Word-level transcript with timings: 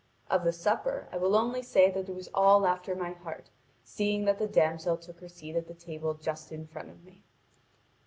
Of 0.31 0.43
the 0.43 0.51
supper 0.51 1.07
I 1.11 1.17
will 1.17 1.35
only 1.35 1.61
say 1.61 1.91
that 1.91 2.09
it 2.09 2.15
was 2.15 2.27
all 2.33 2.65
after 2.65 2.95
my 2.95 3.11
heart, 3.11 3.51
seeing 3.83 4.25
that 4.25 4.39
the 4.39 4.47
damsel 4.47 4.97
took 4.97 5.19
her 5.19 5.29
seat 5.29 5.55
at 5.55 5.67
the 5.67 5.75
table 5.75 6.15
just 6.15 6.51
in 6.51 6.65
front 6.65 6.89
of 6.89 7.03
me. 7.03 7.21